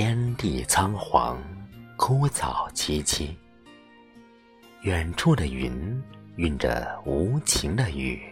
[0.00, 1.36] 天地苍黄，
[1.96, 3.34] 枯草萋萋。
[4.82, 6.00] 远处的云
[6.36, 8.22] 晕着无情的雨，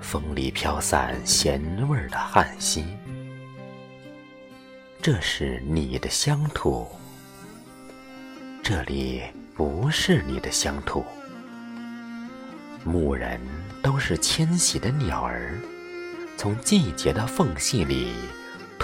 [0.00, 2.84] 风里飘散咸味儿的汗息。
[5.00, 6.88] 这是你的乡土，
[8.64, 9.22] 这里
[9.54, 11.04] 不是你的乡土。
[12.82, 13.40] 牧人
[13.80, 15.56] 都是迁徙的鸟儿，
[16.36, 18.12] 从季节的缝隙里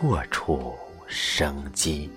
[0.00, 2.10] 破处生机。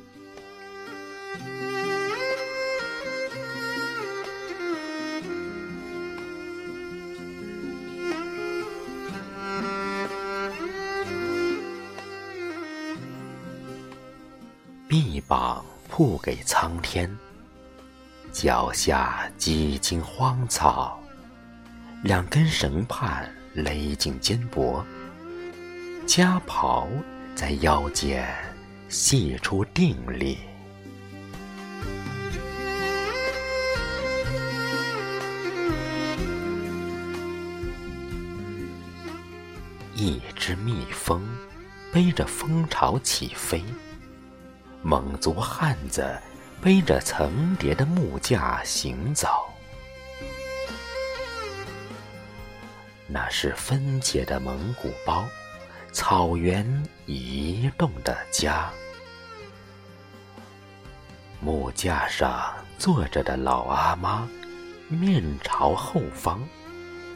[14.88, 17.14] 臂膀铺给苍天，
[18.32, 21.04] 脚下几经荒草，
[22.02, 24.82] 两根绳畔勒紧肩膊，
[26.08, 26.88] 夹袍
[27.44, 28.26] 在腰间
[28.88, 30.38] 系出定力。
[39.94, 41.22] 一只蜜蜂
[41.92, 43.62] 背着蜂巢起飞。
[44.82, 46.18] 蒙族汉子
[46.62, 49.28] 背着层叠的木架行走，
[53.06, 55.28] 那是分解的蒙古包，
[55.94, 56.66] 草原
[57.06, 58.68] 移动的家。
[61.40, 64.28] 木架上坐着的老阿妈，
[64.90, 66.40] 面朝后方，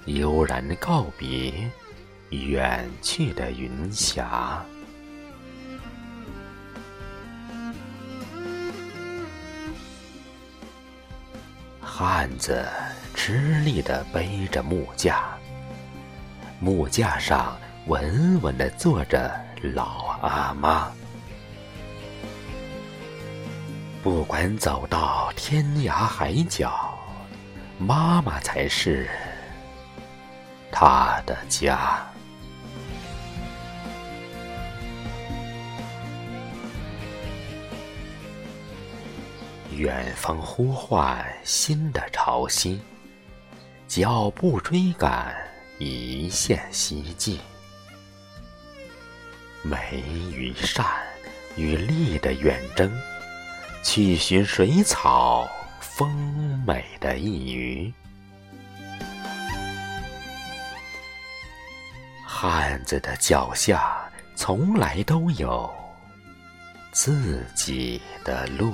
[0.05, 1.69] 悠然告别
[2.29, 4.63] 远去的云霞。
[11.81, 12.63] 汉子
[13.15, 15.35] 吃力地背着木架，
[16.59, 17.57] 木架上
[17.87, 20.91] 稳稳地坐着老阿妈。
[24.03, 26.97] 不管走到天涯海角，
[27.77, 29.09] 妈妈才是
[30.71, 32.05] 他的家。
[39.71, 42.79] 远方呼唤新的潮汐，
[43.87, 45.35] 脚步追赶
[45.77, 47.39] 一线希冀。
[49.69, 50.01] 美
[50.31, 50.85] 与善
[51.57, 52.89] 与利的远征，
[53.83, 55.45] 去寻水草
[55.81, 56.09] 丰
[56.65, 57.93] 美的一隅。
[62.25, 65.69] 汉子的脚下从来都有
[66.93, 68.73] 自己的路。